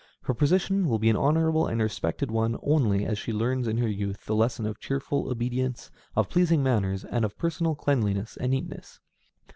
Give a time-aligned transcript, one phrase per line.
[0.23, 3.87] Her position will be an honorable and respected one only as she learns in her
[3.87, 8.99] youth the lesson of cheerful obedience, of pleasing manners, and of personal cleanliness and neatness.